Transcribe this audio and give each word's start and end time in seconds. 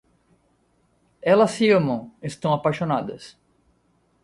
Elas 1.21 1.51
se 1.51 1.69
amam. 1.69 2.11
Estão 2.23 2.51
apaixonadas. 2.53 3.37